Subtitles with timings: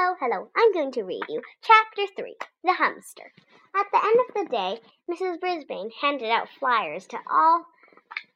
[0.00, 0.48] Hello, hello.
[0.54, 3.32] I'm going to read you Chapter 3 The Hamster.
[3.74, 5.40] At the end of the day, Mrs.
[5.40, 7.66] Brisbane handed out flyers to all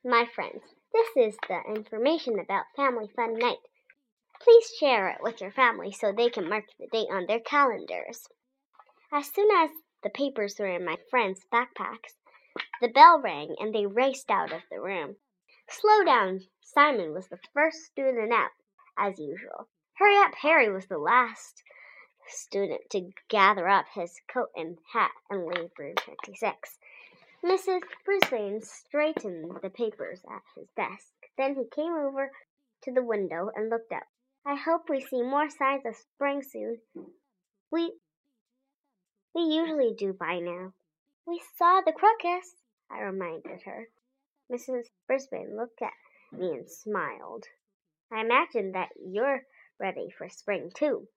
[0.04, 0.64] my friends.
[0.92, 3.60] This is the information about Family Fun Night.
[4.40, 8.26] Please share it with your family so they can mark the date on their calendars.
[9.12, 9.70] As soon as
[10.02, 12.16] the papers were in my friends' backpacks,
[12.80, 15.14] the bell rang and they raced out of the room.
[15.68, 16.40] Slow down.
[16.60, 18.50] Simon was the first student out,
[18.98, 19.68] as usual.
[19.94, 21.62] Hurry up, Harry was the last
[22.26, 26.78] student to gather up his coat and hat and leave room 56.
[27.44, 27.82] Mrs.
[28.04, 31.12] Brisbane straightened the papers at his desk.
[31.36, 32.30] Then he came over
[32.84, 34.02] to the window and looked out.
[34.46, 36.78] I hope we see more signs of spring soon.
[37.70, 37.92] We
[39.34, 40.74] we usually do by now.
[41.26, 42.56] We saw the crocus,
[42.90, 43.88] I reminded her.
[44.50, 44.84] Mrs.
[45.06, 45.92] Brisbane looked at
[46.32, 47.46] me and smiled.
[48.12, 49.46] I imagine that you're
[49.82, 51.08] ready for spring too.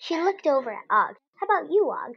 [0.00, 1.16] She looked over at Og.
[1.36, 2.16] How about you, Og?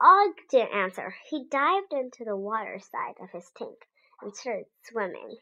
[0.00, 1.16] Og didn't answer.
[1.30, 3.88] He dived into the water side of his tank
[4.20, 5.38] and started swimming.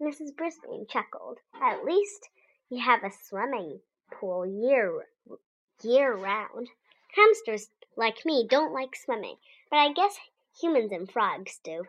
[0.00, 0.34] Mrs.
[0.36, 1.38] Brisbane chuckled.
[1.54, 2.28] At least
[2.68, 5.06] you have a swimming pool year
[5.82, 6.70] year round.
[7.14, 9.36] Hamsters like me don't like swimming,
[9.70, 10.18] but I guess
[10.60, 11.84] humans and frogs do.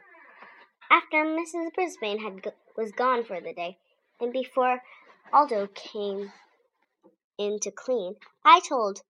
[0.92, 1.74] After Mrs.
[1.74, 3.78] Brisbane had was gone for the day,
[4.20, 4.84] and before
[5.34, 6.32] Aldo came
[7.40, 9.02] in to clean, I told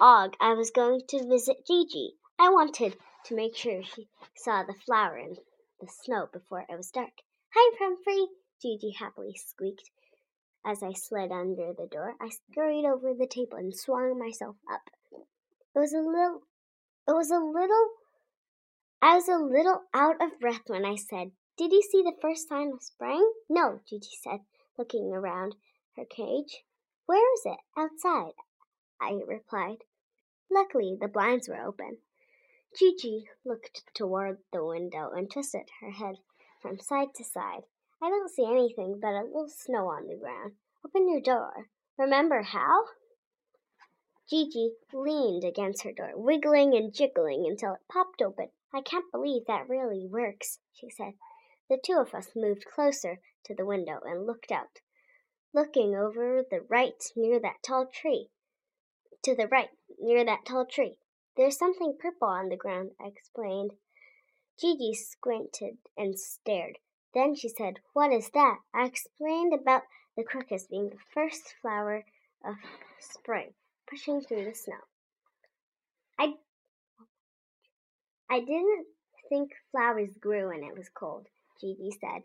[0.00, 2.14] Og I was going to visit Gigi.
[2.38, 5.36] I wanted to make sure she saw the flower in
[5.78, 7.12] the snow before it was dark.
[7.54, 8.28] Hi, Humphrey,
[8.62, 9.90] Gigi happily squeaked.
[10.64, 14.88] As I slid under the door, I scurried over the table and swung myself up.
[15.12, 16.40] It was a little,
[17.06, 17.90] it was a little,
[19.02, 22.48] I was a little out of breath when I said, Did you see the first
[22.48, 23.30] sign of spring?
[23.50, 24.40] No, Gigi said,
[24.78, 25.54] looking around
[25.96, 26.64] her cage.
[27.06, 27.58] Where is it?
[27.76, 28.34] Outside,
[29.00, 29.84] I replied.
[30.50, 31.98] Luckily, the blinds were open.
[32.78, 36.16] Gigi looked toward the window and twisted her head
[36.60, 37.64] from side to side.
[38.00, 40.54] I don't see anything but a little snow on the ground.
[40.84, 41.68] Open your door.
[41.98, 42.84] Remember how?
[44.28, 48.48] Gigi leaned against her door, wiggling and jiggling until it popped open.
[48.72, 51.14] I can't believe that really works, she said.
[51.72, 54.82] The two of us moved closer to the window and looked out,
[55.54, 58.28] looking over the right near that tall tree.
[59.22, 60.98] To the right, near that tall tree.
[61.34, 63.72] There's something purple on the ground, I explained.
[64.60, 66.78] Gigi squinted and stared.
[67.14, 68.58] Then she said, What is that?
[68.74, 69.84] I explained about
[70.14, 72.04] the crocus being the first flower
[72.44, 72.56] of
[73.00, 73.54] spring,
[73.88, 74.84] pushing through the snow.
[76.18, 76.34] I,
[78.28, 78.88] I didn't
[79.30, 81.28] think flowers grew when it was cold,
[81.62, 82.22] Gigi said.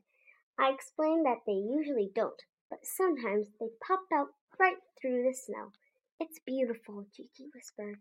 [0.60, 5.72] I explained that they usually don't, but sometimes they pop out right through the snow.
[6.20, 8.00] It's beautiful, Gigi whispered.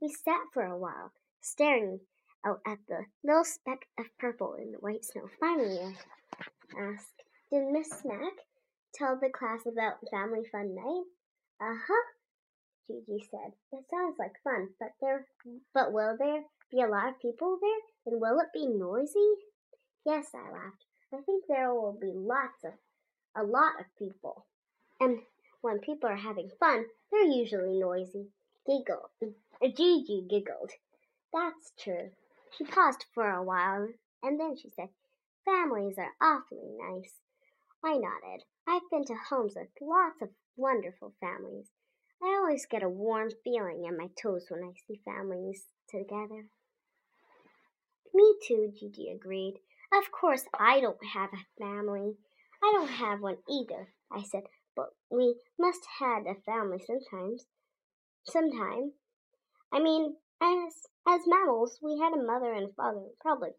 [0.00, 2.00] We sat for a while, staring
[2.44, 5.28] out at the little speck of purple in the white snow.
[5.38, 5.96] Finally,
[6.74, 8.32] I asked, Did Miss Mac
[8.94, 11.04] tell the class about Family Fun Night?
[11.60, 12.06] Uh huh,
[12.86, 13.52] Gigi said.
[13.72, 15.26] It sounds like fun, but there,
[15.74, 17.80] but will there be a lot of people there?
[18.06, 19.36] And will it be noisy?
[20.04, 20.84] Yes, I laughed.
[21.12, 22.72] I think there will be lots of,
[23.34, 24.46] a lot of people.
[25.00, 25.20] And
[25.62, 28.28] when people are having fun, they're usually noisy.
[28.66, 29.10] Giggle.
[29.62, 30.72] Gigi giggled.
[31.32, 32.10] That's true.
[32.56, 33.88] She paused for a while,
[34.22, 34.90] and then she said,
[35.44, 37.20] Families are awfully nice.
[37.82, 38.44] I nodded.
[38.66, 41.66] I've been to homes with lots of wonderful families.
[42.22, 46.46] I always get a warm feeling in my toes when I see families together.
[48.14, 49.60] Me too, Gigi agreed.
[49.96, 52.16] Of course, I don't have a family.
[52.62, 54.42] I don't have one either, I said,
[54.74, 57.46] but we must have a family sometimes.
[58.24, 58.92] Sometime.
[59.72, 63.50] I mean, as as mammals, we had a mother and father, probably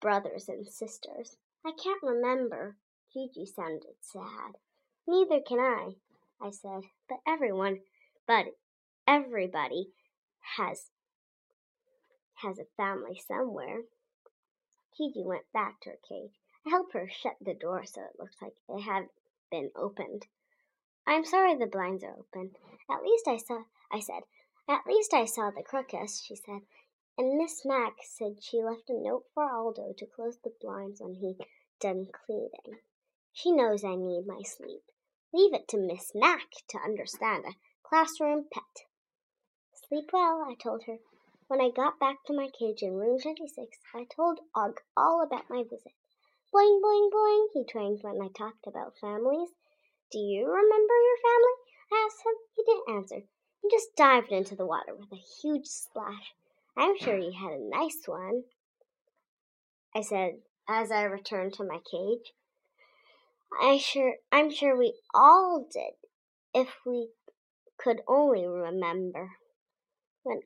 [0.00, 1.36] brothers and sisters.
[1.64, 2.76] I can't remember.
[3.12, 4.58] Gigi sounded sad.
[5.06, 5.94] Neither can I,
[6.40, 6.82] I said.
[7.08, 7.80] But everyone,
[8.26, 8.46] but
[9.06, 9.92] everybody
[10.56, 10.90] has
[12.34, 13.82] has a family somewhere.
[14.96, 16.38] Gigi went back to her cage.
[16.66, 19.08] I helped her shut the door so it looked like it had
[19.50, 20.26] been opened.
[21.06, 22.56] I'm sorry the blinds are open.
[22.88, 24.22] At least I saw I said,
[24.68, 26.62] at least I saw the crocus, she said,
[27.18, 31.14] and Miss Mac said she left a note for Aldo to close the blinds when
[31.14, 31.36] he
[31.80, 32.80] done cleaning.
[33.32, 34.82] She knows I need my sleep.
[35.32, 38.86] Leave it to Miss Mac to understand a classroom pet.
[39.88, 40.98] Sleep well, I told her.
[41.46, 45.50] When I got back to my cage in room 26, I told Og all about
[45.50, 45.92] my visit.
[46.52, 49.50] Boing, boing, boing, he twanged when I talked about families.
[50.10, 51.54] Do you remember your family?
[51.92, 52.34] I asked him.
[52.56, 53.26] He didn't answer.
[53.62, 56.34] He just dived into the water with a huge splash.
[56.76, 58.44] I'm sure you had a nice one,
[59.94, 62.32] I said as I returned to my cage.
[63.60, 65.94] I sure I'm sure we all did
[66.54, 67.10] if we
[67.78, 69.32] could only remember.
[70.22, 70.40] When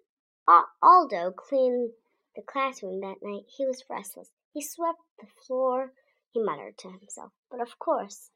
[0.83, 1.93] Aldo cleaned
[2.35, 4.31] the classroom that night, he was restless.
[4.55, 5.93] He swept the floor,
[6.31, 7.33] he muttered to himself.
[7.51, 8.31] But of course,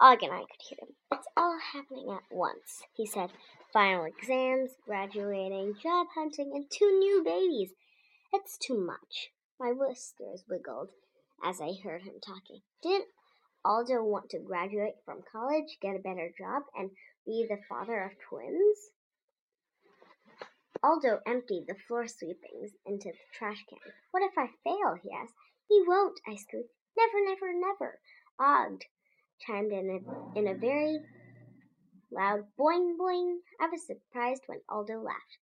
[0.00, 0.96] Og and I could hear him.
[1.12, 3.30] It's all happening at once, he said.
[3.72, 7.74] Final exams, graduating, job hunting, and two new babies.
[8.32, 9.30] It's too much.
[9.60, 10.90] My whiskers wiggled
[11.44, 12.62] as I heard him talking.
[12.82, 13.08] Didn't
[13.64, 16.90] Aldo want to graduate from college, get a better job, and
[17.24, 18.90] be the father of twins?
[20.82, 23.78] Aldo emptied the floor sweepings into the trash can.
[24.12, 24.94] What if I fail?
[25.02, 25.34] he asked.
[25.68, 26.72] He won't, I squeaked.
[26.96, 28.00] Never, never, never.
[28.38, 28.82] Og
[29.40, 31.00] chimed in a, in a very
[32.10, 33.38] loud boing boing.
[33.60, 35.38] I was surprised when Aldo laughed.